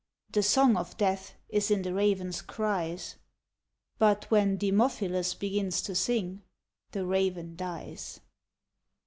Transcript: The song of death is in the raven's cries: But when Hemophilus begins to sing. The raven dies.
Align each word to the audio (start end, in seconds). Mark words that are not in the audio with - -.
The 0.31 0.41
song 0.41 0.77
of 0.77 0.97
death 0.97 1.35
is 1.47 1.69
in 1.69 1.83
the 1.83 1.93
raven's 1.93 2.41
cries: 2.41 3.17
But 3.99 4.25
when 4.31 4.57
Hemophilus 4.57 5.35
begins 5.37 5.79
to 5.83 5.93
sing. 5.93 6.41
The 6.91 7.05
raven 7.05 7.55
dies. 7.55 8.19